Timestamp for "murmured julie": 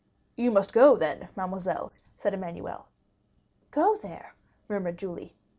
4.67-5.35